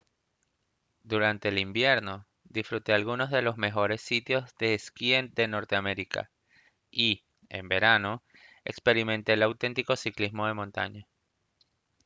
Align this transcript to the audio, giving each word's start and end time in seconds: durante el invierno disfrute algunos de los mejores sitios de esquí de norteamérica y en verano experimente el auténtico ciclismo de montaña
durante 1.03 1.49
el 1.49 1.59
invierno 1.59 2.25
disfrute 2.45 2.91
algunos 2.91 3.29
de 3.29 3.43
los 3.43 3.57
mejores 3.57 4.01
sitios 4.01 4.49
de 4.57 4.73
esquí 4.73 5.11
de 5.11 5.47
norteamérica 5.47 6.31
y 6.89 7.23
en 7.49 7.67
verano 7.67 8.23
experimente 8.65 9.33
el 9.33 9.43
auténtico 9.43 9.95
ciclismo 9.95 10.47
de 10.47 10.55
montaña 10.55 11.07